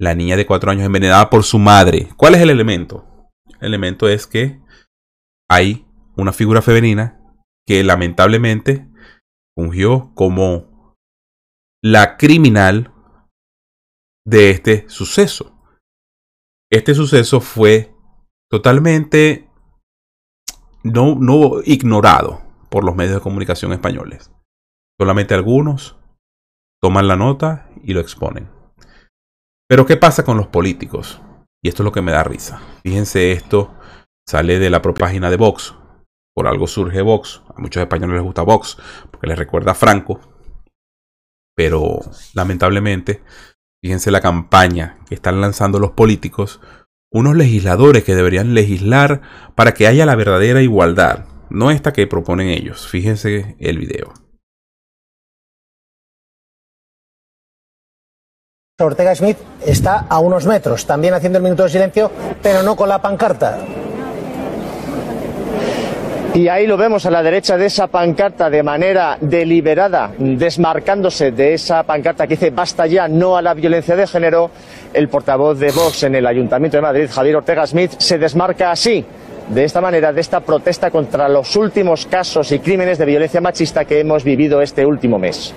la 0.00 0.14
niña 0.14 0.36
de 0.36 0.46
cuatro 0.46 0.70
años 0.70 0.86
envenenada 0.86 1.28
por 1.30 1.42
su 1.42 1.58
madre. 1.58 2.08
¿Cuál 2.16 2.34
es 2.34 2.40
el 2.40 2.50
elemento? 2.50 3.04
El 3.60 3.68
elemento 3.68 4.08
es 4.08 4.26
que 4.26 4.60
hay 5.50 5.86
una 6.16 6.32
figura 6.32 6.62
femenina 6.62 7.20
que 7.66 7.82
lamentablemente 7.82 8.88
fungió 9.56 10.12
como 10.14 10.94
la 11.82 12.16
criminal 12.16 12.92
de 14.26 14.50
este 14.50 14.88
suceso. 14.88 15.54
Este 16.70 16.94
suceso 16.94 17.40
fue 17.40 17.94
totalmente 18.50 19.50
no, 20.84 21.16
no 21.16 21.62
ignorado 21.64 22.42
por 22.68 22.84
los 22.84 22.94
medios 22.94 23.14
de 23.14 23.20
comunicación 23.20 23.72
españoles. 23.72 24.30
Solamente 24.98 25.34
algunos 25.34 25.98
toman 26.80 27.08
la 27.08 27.16
nota 27.16 27.70
y 27.82 27.94
lo 27.94 28.00
exponen. 28.00 28.57
Pero 29.68 29.84
¿qué 29.84 29.96
pasa 29.96 30.24
con 30.24 30.38
los 30.38 30.46
políticos? 30.46 31.20
Y 31.62 31.68
esto 31.68 31.82
es 31.82 31.84
lo 31.84 31.92
que 31.92 32.02
me 32.02 32.12
da 32.12 32.24
risa. 32.24 32.60
Fíjense, 32.82 33.32
esto 33.32 33.74
sale 34.26 34.58
de 34.58 34.70
la 34.70 34.80
propia 34.80 35.06
página 35.06 35.30
de 35.30 35.36
Vox. 35.36 35.74
Por 36.34 36.46
algo 36.46 36.66
surge 36.66 37.02
Vox. 37.02 37.42
A 37.54 37.60
muchos 37.60 37.82
españoles 37.82 38.14
les 38.14 38.24
gusta 38.24 38.42
Vox 38.42 38.78
porque 39.10 39.26
les 39.26 39.38
recuerda 39.38 39.72
a 39.72 39.74
Franco. 39.74 40.20
Pero 41.54 42.00
lamentablemente, 42.34 43.22
fíjense 43.82 44.10
la 44.10 44.20
campaña 44.20 44.98
que 45.06 45.14
están 45.14 45.40
lanzando 45.40 45.78
los 45.78 45.90
políticos 45.90 46.60
unos 47.10 47.36
legisladores 47.36 48.04
que 48.04 48.14
deberían 48.14 48.54
legislar 48.54 49.22
para 49.54 49.72
que 49.72 49.86
haya 49.86 50.06
la 50.06 50.14
verdadera 50.14 50.62
igualdad, 50.62 51.26
no 51.50 51.70
esta 51.70 51.92
que 51.92 52.06
proponen 52.06 52.48
ellos. 52.48 52.86
Fíjense 52.86 53.56
el 53.58 53.78
video. 53.78 54.12
Ortega 58.80 59.12
Smith 59.12 59.38
está 59.66 60.06
a 60.08 60.20
unos 60.20 60.46
metros, 60.46 60.86
también 60.86 61.12
haciendo 61.12 61.38
el 61.38 61.42
minuto 61.42 61.64
de 61.64 61.68
silencio, 61.68 62.12
pero 62.40 62.62
no 62.62 62.76
con 62.76 62.88
la 62.88 63.02
pancarta. 63.02 63.58
Y 66.32 66.46
ahí 66.46 66.64
lo 66.64 66.76
vemos 66.76 67.04
a 67.04 67.10
la 67.10 67.24
derecha 67.24 67.56
de 67.56 67.66
esa 67.66 67.88
pancarta 67.88 68.48
de 68.48 68.62
manera 68.62 69.18
deliberada, 69.20 70.12
desmarcándose 70.16 71.32
de 71.32 71.54
esa 71.54 71.82
pancarta 71.82 72.28
que 72.28 72.34
dice 72.34 72.50
basta 72.50 72.86
ya, 72.86 73.08
no 73.08 73.36
a 73.36 73.42
la 73.42 73.52
violencia 73.52 73.96
de 73.96 74.06
género. 74.06 74.52
El 74.94 75.08
portavoz 75.08 75.58
de 75.58 75.72
Vox 75.72 76.04
en 76.04 76.14
el 76.14 76.24
Ayuntamiento 76.24 76.76
de 76.76 76.82
Madrid, 76.82 77.10
Javier 77.10 77.34
Ortega 77.34 77.66
Smith, 77.66 77.94
se 77.98 78.16
desmarca 78.16 78.70
así, 78.70 79.04
de 79.48 79.64
esta 79.64 79.80
manera, 79.80 80.12
de 80.12 80.20
esta 80.20 80.38
protesta 80.38 80.92
contra 80.92 81.28
los 81.28 81.56
últimos 81.56 82.06
casos 82.06 82.52
y 82.52 82.60
crímenes 82.60 82.98
de 82.98 83.06
violencia 83.06 83.40
machista 83.40 83.84
que 83.84 83.98
hemos 83.98 84.22
vivido 84.22 84.62
este 84.62 84.86
último 84.86 85.18
mes. 85.18 85.52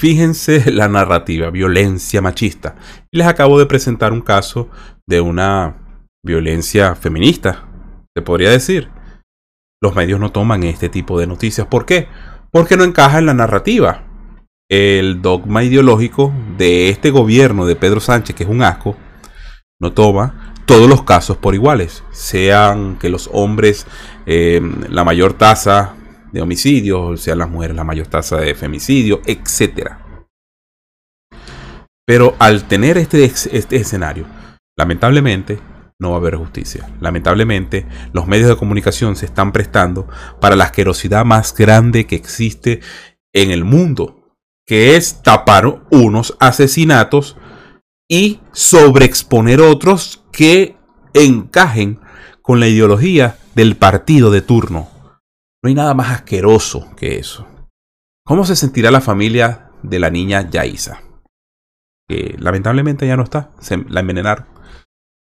Fíjense 0.00 0.70
la 0.72 0.88
narrativa, 0.88 1.50
violencia 1.50 2.22
machista. 2.22 2.76
Les 3.12 3.26
acabo 3.26 3.58
de 3.58 3.66
presentar 3.66 4.14
un 4.14 4.22
caso 4.22 4.70
de 5.06 5.20
una 5.20 5.76
violencia 6.24 6.94
feminista, 6.94 7.68
se 8.16 8.22
podría 8.22 8.48
decir 8.48 8.88
los 9.82 9.94
medios 9.94 10.18
no 10.18 10.32
toman 10.32 10.62
este 10.62 10.88
tipo 10.88 11.18
de 11.18 11.26
noticias. 11.26 11.66
¿Por 11.66 11.84
qué? 11.84 12.08
Porque 12.50 12.78
no 12.78 12.84
encaja 12.84 13.18
en 13.18 13.26
la 13.26 13.34
narrativa. 13.34 14.04
El 14.70 15.20
dogma 15.20 15.64
ideológico 15.64 16.32
de 16.56 16.88
este 16.88 17.10
gobierno 17.10 17.66
de 17.66 17.76
Pedro 17.76 18.00
Sánchez, 18.00 18.36
que 18.36 18.44
es 18.44 18.50
un 18.50 18.62
asco, 18.62 18.96
no 19.80 19.92
toma 19.92 20.54
todos 20.64 20.88
los 20.88 21.02
casos 21.02 21.36
por 21.36 21.54
iguales. 21.54 22.04
Sean 22.10 22.96
que 22.96 23.10
los 23.10 23.28
hombres 23.32 23.86
eh, 24.24 24.62
la 24.88 25.04
mayor 25.04 25.34
tasa 25.34 25.94
de 26.32 26.42
homicidios, 26.42 27.20
sean 27.20 27.38
las 27.38 27.50
mujeres 27.50 27.76
la 27.76 27.84
mayor 27.84 28.06
tasa 28.06 28.36
de 28.38 28.54
femicidio, 28.54 29.20
etc. 29.26 29.92
Pero 32.06 32.34
al 32.38 32.66
tener 32.66 32.98
este, 32.98 33.24
este 33.24 33.76
escenario, 33.76 34.26
lamentablemente, 34.76 35.58
no 36.00 36.10
va 36.10 36.16
a 36.16 36.20
haber 36.20 36.36
justicia. 36.36 36.88
Lamentablemente, 37.00 37.86
los 38.12 38.26
medios 38.26 38.48
de 38.48 38.56
comunicación 38.56 39.16
se 39.16 39.26
están 39.26 39.52
prestando 39.52 40.08
para 40.40 40.56
la 40.56 40.64
asquerosidad 40.64 41.24
más 41.24 41.54
grande 41.54 42.06
que 42.06 42.16
existe 42.16 42.80
en 43.32 43.50
el 43.50 43.64
mundo, 43.64 44.34
que 44.66 44.96
es 44.96 45.22
tapar 45.22 45.82
unos 45.90 46.36
asesinatos 46.40 47.36
y 48.08 48.40
sobreexponer 48.52 49.60
otros 49.60 50.24
que 50.32 50.76
encajen 51.12 52.00
con 52.42 52.60
la 52.60 52.66
ideología 52.66 53.38
del 53.54 53.76
partido 53.76 54.30
de 54.30 54.40
turno. 54.40 54.99
No 55.62 55.68
hay 55.68 55.74
nada 55.74 55.94
más 55.94 56.10
asqueroso 56.10 56.94
que 56.96 57.18
eso. 57.18 57.46
¿Cómo 58.24 58.44
se 58.44 58.56
sentirá 58.56 58.90
la 58.90 59.00
familia 59.00 59.70
de 59.82 59.98
la 59.98 60.10
niña 60.10 60.48
Yaisa? 60.48 61.02
Que 62.08 62.36
lamentablemente 62.38 63.06
ya 63.06 63.16
no 63.16 63.24
está. 63.24 63.50
Se 63.60 63.76
la 63.76 64.00
envenenaron. 64.00 64.46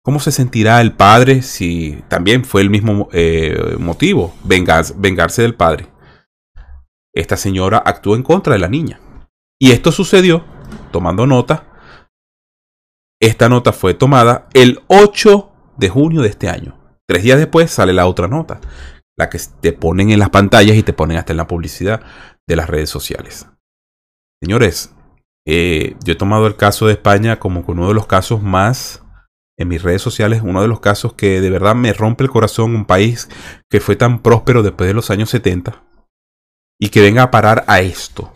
¿Cómo 0.02 0.20
se 0.20 0.32
sentirá 0.32 0.80
el 0.80 0.92
padre 0.92 1.42
si 1.42 2.02
también 2.08 2.44
fue 2.44 2.60
el 2.60 2.68
mismo 2.68 3.08
eh, 3.12 3.76
motivo, 3.78 4.34
vengarse 4.44 5.42
del 5.42 5.54
padre? 5.54 5.88
Esta 7.14 7.36
señora 7.36 7.78
actuó 7.78 8.14
en 8.16 8.22
contra 8.22 8.52
de 8.52 8.58
la 8.58 8.68
niña. 8.68 9.00
Y 9.58 9.72
esto 9.72 9.92
sucedió, 9.92 10.44
tomando 10.92 11.26
nota, 11.26 11.66
esta 13.20 13.48
nota 13.48 13.72
fue 13.72 13.94
tomada 13.94 14.48
el 14.52 14.82
8 14.88 15.50
de 15.78 15.88
junio 15.88 16.20
de 16.20 16.28
este 16.28 16.50
año. 16.50 16.78
Tres 17.06 17.22
días 17.22 17.38
después 17.38 17.70
sale 17.70 17.92
la 17.92 18.06
otra 18.06 18.28
nota, 18.28 18.60
la 19.16 19.30
que 19.30 19.38
te 19.60 19.72
ponen 19.72 20.10
en 20.10 20.18
las 20.18 20.30
pantallas 20.30 20.76
y 20.76 20.82
te 20.82 20.92
ponen 20.92 21.16
hasta 21.16 21.32
en 21.32 21.38
la 21.38 21.46
publicidad 21.46 22.02
de 22.46 22.56
las 22.56 22.68
redes 22.68 22.90
sociales. 22.90 23.46
Señores, 24.42 24.94
eh, 25.46 25.96
yo 26.04 26.12
he 26.12 26.16
tomado 26.16 26.46
el 26.46 26.56
caso 26.56 26.86
de 26.86 26.94
España 26.94 27.38
como 27.38 27.64
uno 27.66 27.88
de 27.88 27.94
los 27.94 28.06
casos 28.06 28.42
más 28.42 29.04
en 29.56 29.68
mis 29.68 29.82
redes 29.82 30.02
sociales 30.02 30.42
uno 30.42 30.62
de 30.62 30.68
los 30.68 30.80
casos 30.80 31.14
que 31.14 31.40
de 31.40 31.50
verdad 31.50 31.74
me 31.74 31.92
rompe 31.92 32.24
el 32.24 32.30
corazón, 32.30 32.74
un 32.74 32.86
país 32.86 33.28
que 33.70 33.80
fue 33.80 33.96
tan 33.96 34.20
próspero 34.20 34.62
después 34.62 34.88
de 34.88 34.94
los 34.94 35.10
años 35.10 35.30
70 35.30 35.82
y 36.80 36.88
que 36.88 37.00
venga 37.00 37.22
a 37.22 37.30
parar 37.30 37.64
a 37.68 37.80
esto 37.80 38.32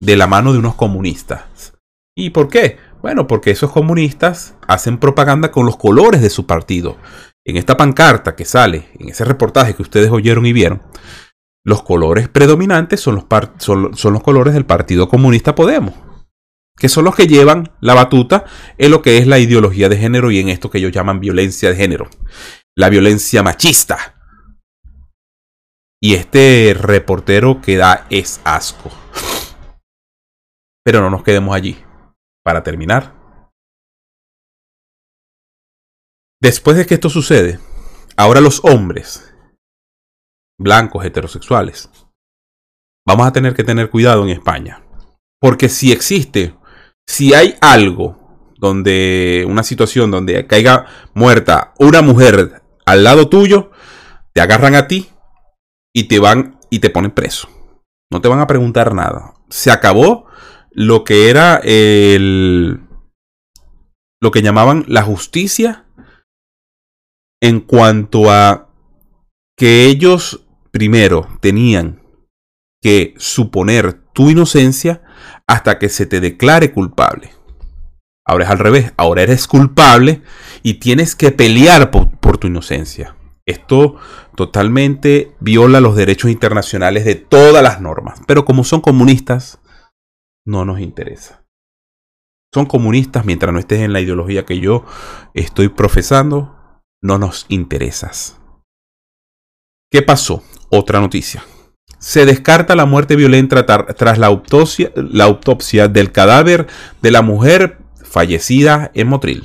de 0.00 0.16
la 0.16 0.26
mano 0.26 0.52
de 0.52 0.58
unos 0.58 0.74
comunistas. 0.74 1.74
¿Y 2.16 2.30
por 2.30 2.48
qué? 2.48 2.78
Bueno, 3.00 3.26
porque 3.26 3.50
esos 3.50 3.72
comunistas 3.72 4.54
hacen 4.68 4.98
propaganda 4.98 5.50
con 5.50 5.66
los 5.66 5.76
colores 5.76 6.22
de 6.22 6.30
su 6.30 6.46
partido. 6.46 6.96
En 7.44 7.56
esta 7.56 7.76
pancarta 7.76 8.36
que 8.36 8.44
sale, 8.44 8.88
en 8.98 9.08
ese 9.08 9.24
reportaje 9.24 9.74
que 9.74 9.82
ustedes 9.82 10.10
oyeron 10.10 10.46
y 10.46 10.52
vieron, 10.52 10.82
los 11.64 11.82
colores 11.82 12.28
predominantes 12.28 13.00
son 13.00 13.14
los, 13.16 14.22
colores 14.22 14.54
del 14.54 14.66
Partido 14.66 15.08
Comunista 15.08 15.54
Podemos, 15.54 15.94
que 16.76 16.88
son 16.88 17.04
los 17.04 17.14
que 17.14 17.26
llevan 17.26 17.72
la 17.80 17.94
batuta 17.94 18.44
en 18.78 18.90
lo 18.90 19.02
que 19.02 19.18
es 19.18 19.26
la 19.26 19.38
ideología 19.38 19.88
de 19.88 19.96
género 19.96 20.30
y 20.30 20.38
en 20.38 20.48
esto 20.48 20.70
que 20.70 20.78
ellos 20.78 20.92
llaman 20.92 21.20
violencia 21.20 21.70
de 21.70 21.76
género, 21.76 22.08
la 22.76 22.88
violencia 22.88 23.42
machista. 23.42 24.16
Y 26.00 26.14
este 26.14 26.76
reportero 26.76 27.60
que 27.60 27.76
da 27.76 28.06
es 28.10 28.40
asco. 28.42 28.90
Pero 30.84 31.00
no 31.00 31.10
nos 31.10 31.22
quedemos 31.22 31.54
allí. 31.54 31.78
Para 32.44 32.64
terminar, 32.64 33.14
después 36.42 36.76
de 36.76 36.84
que 36.84 36.94
esto 36.94 37.08
sucede, 37.08 37.60
ahora 38.16 38.40
los 38.40 38.62
hombres, 38.64 39.32
blancos, 40.58 41.04
heterosexuales, 41.04 41.88
vamos 43.06 43.26
a 43.26 43.32
tener 43.32 43.54
que 43.54 43.64
tener 43.64 43.88
cuidado 43.88 44.24
en 44.24 44.30
España. 44.30 44.82
Porque 45.40 45.68
si 45.68 45.92
existe, 45.92 46.54
si 47.06 47.32
hay 47.32 47.54
algo 47.60 48.18
donde, 48.58 49.46
una 49.48 49.62
situación 49.62 50.10
donde 50.10 50.46
caiga 50.46 50.86
muerta 51.14 51.74
una 51.78 52.02
mujer 52.02 52.62
al 52.86 53.04
lado 53.04 53.28
tuyo, 53.28 53.70
te 54.32 54.40
agarran 54.40 54.74
a 54.74 54.88
ti 54.88 55.10
y 55.94 56.04
te 56.04 56.18
van 56.18 56.58
y 56.70 56.80
te 56.80 56.90
ponen 56.90 57.12
preso. 57.12 57.48
No 58.10 58.20
te 58.20 58.28
van 58.28 58.40
a 58.40 58.46
preguntar 58.46 58.94
nada. 58.94 59.34
Se 59.48 59.70
acabó 59.70 60.26
lo 60.70 61.04
que 61.04 61.30
era 61.30 61.60
el 61.62 62.80
lo 64.20 64.30
que 64.30 64.42
llamaban 64.42 64.84
la 64.86 65.02
justicia 65.02 65.81
en 67.42 67.60
cuanto 67.60 68.30
a 68.30 68.68
que 69.58 69.86
ellos 69.86 70.46
primero 70.70 71.28
tenían 71.40 72.00
que 72.80 73.14
suponer 73.18 74.00
tu 74.12 74.30
inocencia 74.30 75.02
hasta 75.46 75.78
que 75.78 75.88
se 75.88 76.06
te 76.06 76.20
declare 76.20 76.72
culpable. 76.72 77.32
Ahora 78.24 78.44
es 78.44 78.50
al 78.50 78.60
revés, 78.60 78.92
ahora 78.96 79.22
eres 79.22 79.48
culpable 79.48 80.22
y 80.62 80.74
tienes 80.74 81.16
que 81.16 81.32
pelear 81.32 81.90
por, 81.90 82.16
por 82.18 82.38
tu 82.38 82.46
inocencia. 82.46 83.16
Esto 83.44 83.96
totalmente 84.36 85.34
viola 85.40 85.80
los 85.80 85.96
derechos 85.96 86.30
internacionales 86.30 87.04
de 87.04 87.16
todas 87.16 87.62
las 87.62 87.80
normas, 87.80 88.20
pero 88.28 88.44
como 88.44 88.62
son 88.62 88.80
comunistas, 88.80 89.60
no 90.46 90.64
nos 90.64 90.78
interesa. 90.78 91.44
Son 92.54 92.66
comunistas 92.66 93.24
mientras 93.24 93.52
no 93.52 93.58
estés 93.58 93.80
en 93.80 93.92
la 93.92 94.00
ideología 94.00 94.44
que 94.44 94.60
yo 94.60 94.84
estoy 95.34 95.68
profesando, 95.68 96.61
no 97.02 97.18
nos 97.18 97.44
interesas. 97.48 98.38
¿Qué 99.90 100.00
pasó? 100.00 100.42
Otra 100.70 101.00
noticia. 101.00 101.44
Se 101.98 102.24
descarta 102.24 102.74
la 102.74 102.86
muerte 102.86 103.14
violenta 103.14 103.66
tras 103.66 104.18
la 104.18 104.26
autopsia, 104.26 104.90
del 105.88 106.12
cadáver 106.12 106.66
de 107.02 107.10
la 107.10 107.22
mujer 107.22 107.78
fallecida 108.02 108.90
en 108.94 109.08
Motril. 109.08 109.44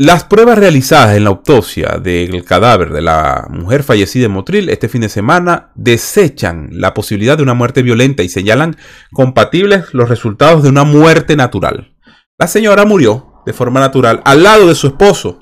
Las 0.00 0.22
pruebas 0.24 0.58
realizadas 0.58 1.16
en 1.16 1.24
la 1.24 1.30
autopsia 1.30 1.98
del 2.00 2.44
cadáver 2.44 2.92
de 2.92 3.02
la 3.02 3.48
mujer 3.50 3.82
fallecida 3.82 4.26
en 4.26 4.32
Motril 4.32 4.68
este 4.68 4.88
fin 4.88 5.00
de 5.00 5.08
semana 5.08 5.72
desechan 5.74 6.68
la 6.72 6.94
posibilidad 6.94 7.36
de 7.36 7.42
una 7.42 7.54
muerte 7.54 7.82
violenta 7.82 8.22
y 8.22 8.28
señalan 8.28 8.76
compatibles 9.12 9.92
los 9.94 10.08
resultados 10.08 10.62
de 10.62 10.68
una 10.68 10.84
muerte 10.84 11.34
natural. 11.34 11.96
La 12.38 12.46
señora 12.46 12.84
murió 12.84 13.27
de 13.48 13.54
forma 13.54 13.80
natural 13.80 14.20
al 14.26 14.42
lado 14.42 14.68
de 14.68 14.74
su 14.74 14.88
esposo. 14.88 15.38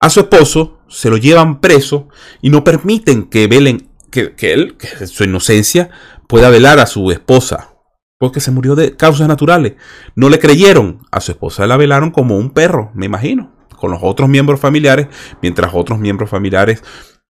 A 0.00 0.08
su 0.08 0.20
esposo 0.20 0.78
se 0.88 1.10
lo 1.10 1.18
llevan 1.18 1.60
preso 1.60 2.08
y 2.40 2.48
no 2.48 2.64
permiten 2.64 3.28
que 3.28 3.46
velen 3.48 3.90
que, 4.10 4.34
él, 4.40 4.78
que 4.78 5.06
su 5.06 5.24
inocencia, 5.24 5.90
pueda 6.26 6.48
velar 6.48 6.78
a 6.78 6.86
su 6.86 7.10
esposa. 7.10 7.74
Porque 8.18 8.40
se 8.40 8.50
murió 8.50 8.74
de 8.76 8.96
causas 8.96 9.28
naturales. 9.28 9.74
No 10.14 10.30
le 10.30 10.38
creyeron. 10.38 11.02
A 11.10 11.20
su 11.20 11.32
esposa 11.32 11.66
la 11.66 11.76
velaron 11.76 12.12
como 12.12 12.38
un 12.38 12.48
perro, 12.48 12.92
me 12.94 13.04
imagino 13.04 13.58
con 13.78 13.92
los 13.92 14.00
otros 14.02 14.28
miembros 14.28 14.58
familiares, 14.58 15.06
mientras 15.40 15.70
otros 15.72 16.00
miembros 16.00 16.28
familiares, 16.28 16.82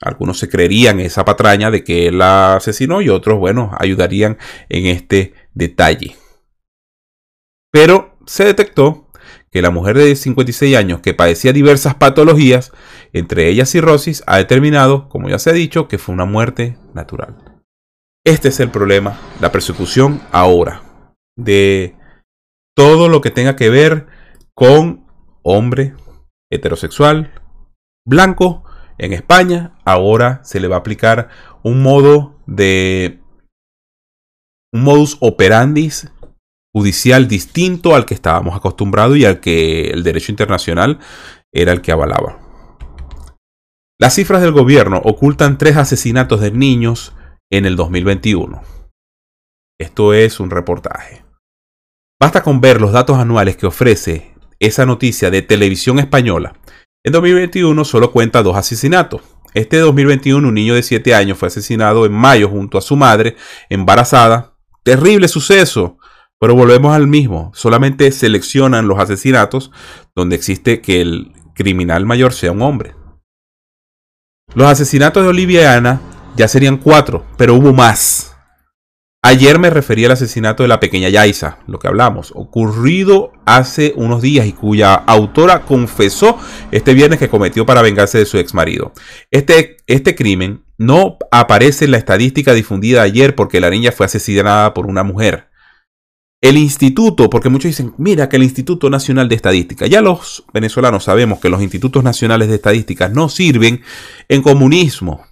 algunos 0.01 0.39
se 0.39 0.49
creerían 0.49 1.01
esa 1.01 1.25
patraña 1.25 1.73
de 1.73 1.83
que 1.83 2.07
él 2.07 2.19
la 2.19 2.55
asesinó 2.55 3.01
y 3.03 3.09
otros, 3.09 3.39
bueno, 3.39 3.73
ayudarían 3.81 4.39
en 4.69 4.87
este 4.87 5.35
detalle. 5.55 6.17
Pero 7.73 8.17
se 8.27 8.45
detectó 8.45 9.06
que 9.51 9.63
la 9.63 9.71
mujer 9.71 9.97
de 9.97 10.15
56 10.15 10.77
años 10.77 11.01
que 11.01 11.15
padecía 11.15 11.53
diversas 11.53 11.95
patologías, 11.95 12.73
entre 13.13 13.49
ellas 13.49 13.71
cirrosis, 13.71 14.23
ha 14.27 14.37
determinado, 14.37 15.09
como 15.09 15.29
ya 15.29 15.39
se 15.39 15.51
ha 15.51 15.55
dicho, 15.55 15.89
que 15.89 15.99
fue 15.99 16.15
una 16.15 16.25
muerte 16.25 16.79
natural. 16.95 17.37
Este 18.25 18.49
es 18.49 18.61
el 18.61 18.71
problema, 18.71 19.19
la 19.41 19.53
persecución 19.53 20.21
ahora 20.33 20.83
de 21.37 21.95
todo 22.75 23.09
lo 23.09 23.21
que 23.21 23.31
tenga 23.31 23.57
que 23.57 23.71
ver 23.71 24.07
con 24.55 25.07
hombre, 25.43 25.95
heterosexual, 26.51 27.33
blanco, 28.05 28.65
en 28.99 29.13
España, 29.13 29.79
ahora 29.85 30.41
se 30.43 30.59
le 30.61 30.69
va 30.69 30.77
a 30.77 30.79
aplicar 30.81 31.29
un 31.63 31.83
modo 31.83 32.41
de 32.47 33.21
un 34.73 34.83
modus 34.83 35.19
operandi 35.21 35.91
judicial 36.77 37.27
distinto 37.27 37.95
al 37.95 38.05
que 38.05 38.13
estábamos 38.13 38.55
acostumbrados 38.55 39.17
y 39.17 39.25
al 39.25 39.41
que 39.41 39.89
el 39.93 40.03
derecho 40.03 40.31
internacional 40.31 40.99
era 41.51 41.73
el 41.73 41.81
que 41.81 41.91
avalaba. 41.91 42.39
Las 43.99 44.15
cifras 44.15 44.43
del 44.43 44.53
gobierno 44.53 45.01
ocultan 45.03 45.57
tres 45.57 45.79
asesinatos 45.79 46.43
de 46.43 46.51
niños 46.51 47.15
en 47.51 47.65
el 47.65 47.77
2021. 47.77 48.61
Esto 49.81 50.13
es 50.13 50.39
un 50.39 50.51
reportaje. 50.51 51.25
Basta 52.21 52.43
con 52.43 52.61
ver 52.61 52.83
los 52.83 52.93
datos 52.93 53.17
anuales 53.17 53.57
que 53.57 53.67
ofrece 53.67 54.35
esa 54.61 54.85
noticia 54.85 55.31
de 55.31 55.41
televisión 55.41 55.99
española. 55.99 56.59
En 57.03 57.13
2021 57.15 57.87
solo 57.87 58.13
cuenta 58.13 58.43
dos 58.43 58.55
asesinatos. 58.55 59.23
Este 59.55 59.79
2021 59.79 60.47
un 60.47 60.53
niño 60.53 60.75
de 60.75 60.83
7 60.83 61.15
años 61.15 61.39
fue 61.39 61.49
asesinado 61.49 62.05
en 62.05 62.13
mayo 62.13 62.51
junto 62.51 62.77
a 62.77 62.83
su 62.83 62.97
madre 62.97 63.35
embarazada. 63.71 64.59
Terrible 64.83 65.27
suceso. 65.27 65.96
Pero 66.39 66.55
volvemos 66.55 66.95
al 66.95 67.07
mismo. 67.07 67.51
Solamente 67.55 68.11
seleccionan 68.13 68.89
los 68.89 68.99
asesinatos 68.99 69.71
donde 70.15 70.37
existe 70.37 70.81
que 70.81 71.01
el 71.01 71.33
criminal 71.55 72.05
mayor 72.05 72.33
sea 72.33 72.53
un 72.53 72.63
hombre. 72.63 72.95
Los 74.55 74.69
asesinatos 74.69 75.23
de 75.23 75.31
Olivia 75.31 75.63
y 75.63 75.65
Ana 75.65 76.01
ya 76.37 76.49
serían 76.49 76.77
cuatro, 76.77 77.25
pero 77.37 77.55
hubo 77.55 77.73
más. 77.73 78.37
Ayer 79.23 79.59
me 79.59 79.71
refería 79.71 80.07
al 80.07 80.13
asesinato 80.13 80.63
de 80.63 80.69
la 80.69 80.79
pequeña 80.79 81.09
Yaisa, 81.09 81.59
lo 81.67 81.81
que 81.81 81.89
hablamos, 81.89 82.33
ocurrido 82.37 83.33
hace 83.45 83.93
unos 83.97 84.23
días 84.23 84.47
y 84.47 84.53
cuya 84.53 84.95
autora 84.95 85.63
confesó 85.63 86.39
este 86.71 86.95
viernes 86.95 87.19
que 87.19 87.29
cometió 87.29 87.67
para 87.67 87.83
vengarse 87.83 88.19
de 88.19 88.27
su 88.27 88.39
ex 88.39 88.55
marido. 88.55 88.93
Este, 89.33 89.79
este 89.89 90.15
crimen 90.15 90.65
no 90.79 91.17
aparece 91.33 91.87
en 91.87 91.91
la 91.91 91.97
estadística 91.97 92.53
difundida 92.53 93.03
ayer 93.03 93.35
porque 93.35 93.61
la 93.61 93.71
niña 93.71 93.91
fue 93.91 94.07
asesinada 94.07 94.73
por 94.75 94.87
una 94.87 95.03
mujer. 95.03 95.46
El 96.43 96.59
instituto, 96.59 97.31
porque 97.31 97.49
muchos 97.49 97.71
dicen, 97.71 97.95
mira 97.97 98.29
que 98.29 98.37
el 98.37 98.43
Instituto 98.43 98.91
Nacional 98.91 99.29
de 99.29 99.37
Estadística, 99.37 99.87
ya 99.87 100.03
los 100.03 100.45
venezolanos 100.53 101.05
sabemos 101.05 101.41
que 101.41 101.49
los 101.49 101.63
institutos 101.63 102.05
nacionales 102.05 102.49
de 102.49 102.57
estadística 102.57 103.09
no 103.09 103.29
sirven 103.29 103.83
en 104.29 104.43
comunismo, 104.43 105.25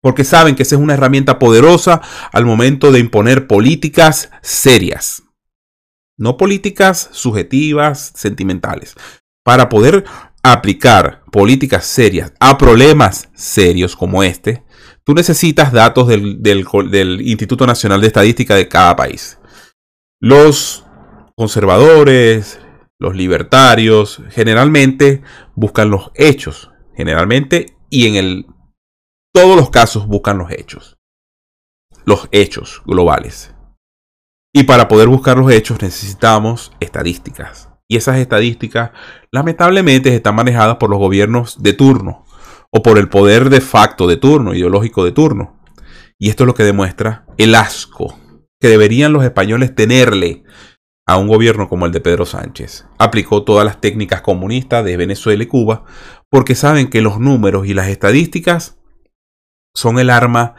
porque 0.00 0.24
saben 0.24 0.56
que 0.56 0.62
esa 0.62 0.76
es 0.76 0.80
una 0.80 0.94
herramienta 0.94 1.38
poderosa 1.38 2.00
al 2.32 2.46
momento 2.46 2.92
de 2.92 3.00
imponer 3.00 3.46
políticas 3.46 4.30
serias, 4.40 5.22
no 6.16 6.38
políticas 6.38 7.10
subjetivas, 7.12 8.12
sentimentales, 8.14 8.94
para 9.44 9.68
poder 9.68 10.04
aplicar 10.42 11.22
políticas 11.30 11.84
serias 11.84 12.32
a 12.40 12.56
problemas 12.56 13.28
serios 13.34 13.96
como 13.96 14.22
este, 14.22 14.64
tú 15.04 15.14
necesitas 15.14 15.72
datos 15.72 16.08
del, 16.08 16.42
del, 16.42 17.20
Instituto 17.20 17.66
Nacional 17.66 18.00
de 18.00 18.06
Estadística 18.06 18.54
de 18.54 18.68
cada 18.68 18.96
país. 18.96 19.39
Los 20.22 20.84
conservadores, 21.34 22.60
los 22.98 23.16
libertarios, 23.16 24.22
generalmente 24.28 25.22
buscan 25.54 25.88
los 25.88 26.10
hechos, 26.14 26.70
generalmente, 26.94 27.78
y 27.88 28.18
en 28.18 28.46
todos 29.32 29.56
los 29.56 29.70
casos 29.70 30.06
buscan 30.06 30.36
los 30.36 30.50
hechos. 30.50 30.98
Los 32.04 32.28
hechos 32.32 32.82
globales. 32.84 33.54
Y 34.52 34.64
para 34.64 34.88
poder 34.88 35.08
buscar 35.08 35.38
los 35.38 35.50
hechos 35.50 35.80
necesitamos 35.80 36.70
estadísticas. 36.80 37.70
Y 37.88 37.96
esas 37.96 38.18
estadísticas 38.18 38.90
lamentablemente 39.32 40.14
están 40.14 40.34
manejadas 40.34 40.76
por 40.76 40.90
los 40.90 40.98
gobiernos 40.98 41.62
de 41.62 41.72
turno 41.72 42.26
o 42.70 42.82
por 42.82 42.98
el 42.98 43.08
poder 43.08 43.48
de 43.48 43.62
facto 43.62 44.06
de 44.06 44.18
turno, 44.18 44.52
ideológico 44.52 45.02
de 45.02 45.12
turno. 45.12 45.58
Y 46.18 46.28
esto 46.28 46.42
es 46.42 46.46
lo 46.46 46.54
que 46.54 46.64
demuestra 46.64 47.24
el 47.38 47.54
asco 47.54 48.18
que 48.60 48.68
deberían 48.68 49.12
los 49.12 49.24
españoles 49.24 49.74
tenerle 49.74 50.44
a 51.06 51.16
un 51.16 51.26
gobierno 51.26 51.68
como 51.68 51.86
el 51.86 51.92
de 51.92 52.00
Pedro 52.00 52.26
Sánchez. 52.26 52.86
Aplicó 52.98 53.42
todas 53.42 53.64
las 53.64 53.80
técnicas 53.80 54.20
comunistas 54.20 54.84
de 54.84 54.96
Venezuela 54.96 55.42
y 55.42 55.46
Cuba 55.46 55.84
porque 56.30 56.54
saben 56.54 56.88
que 56.88 57.00
los 57.00 57.18
números 57.18 57.66
y 57.66 57.74
las 57.74 57.88
estadísticas 57.88 58.78
son 59.74 59.98
el 59.98 60.10
arma 60.10 60.54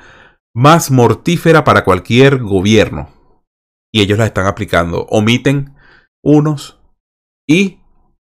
más 0.53 0.91
mortífera 0.91 1.63
para 1.63 1.83
cualquier 1.83 2.39
gobierno. 2.39 3.09
Y 3.93 4.01
ellos 4.01 4.17
la 4.17 4.25
están 4.25 4.45
aplicando. 4.45 5.05
Omiten 5.09 5.75
unos 6.23 6.81
y 7.47 7.79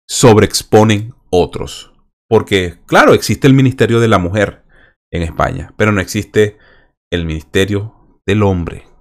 sobreexponen 0.08 1.13
otros. 1.30 1.93
Porque, 2.30 2.80
claro, 2.86 3.13
existe 3.13 3.47
el 3.47 3.54
Ministerio 3.54 3.99
de 3.99 4.08
la 4.08 4.17
Mujer 4.17 4.63
en 5.12 5.23
España, 5.23 5.73
pero 5.78 5.91
no 5.91 6.02
existe 6.02 6.58
el 7.12 7.26
Ministerio 7.26 8.19
del 8.26 8.43
Hombre. 8.43 8.92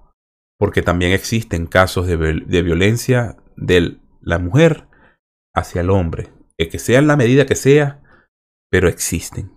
Porque 0.63 0.81
también 0.81 1.11
existen 1.11 1.67
casos 1.67 2.07
de, 2.07 2.15
violencia 2.61 3.35
de 3.57 3.99
la 4.21 4.39
mujer 4.39 4.87
hacia 5.53 5.81
el 5.81 5.89
hombre. 5.89 6.31
que 6.57 6.79
sea 6.79 6.99
en 6.99 7.07
la 7.07 7.17
medida 7.17 7.45
que 7.45 7.55
sea, 7.55 8.01
pero 8.71 8.87
existen. 8.87 9.51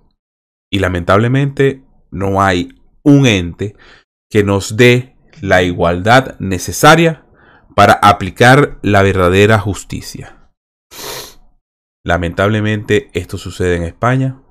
Y 0.69 0.81
lamentablemente 0.81 1.85
no 2.11 2.43
hay 2.43 2.83
un 3.05 3.25
ente 3.25 3.77
que 4.29 4.43
nos 4.43 4.77
dé 4.77 5.17
la 5.41 5.63
igualdad 5.63 6.37
necesaria 6.41 7.25
para 7.77 7.93
aplicar 7.93 8.81
la 8.83 9.03
verdadera 9.03 9.61
justicia. 9.61 10.51
Lamentablemente 12.05 13.11
esto 13.13 13.39
sucede 13.39 13.77
en 13.77 13.85
España. 13.85 14.43